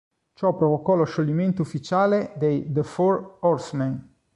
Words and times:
Ciò 0.33 0.55
provocò 0.55 0.95
lo 0.95 1.03
scioglimento 1.03 1.61
ufficiale 1.61 2.33
dei 2.37 2.65
The 2.71 2.81
Four 2.81 3.37
Horsemen. 3.41 4.09